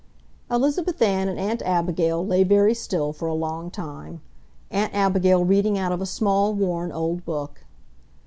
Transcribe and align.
Elizabeth 0.49 0.99
Ann 0.99 1.29
and 1.29 1.37
Aunt 1.37 1.61
Abigail 1.61 2.25
lay 2.25 2.43
very 2.43 2.73
still 2.73 3.13
for 3.13 3.27
a 3.27 3.35
long 3.35 3.69
time, 3.69 4.19
Aunt 4.71 4.95
Abigail 4.95 5.45
reading 5.45 5.77
out 5.77 5.91
of 5.91 6.01
a 6.01 6.07
small, 6.07 6.55
worn 6.55 6.91
old 6.91 7.23
book. 7.23 7.65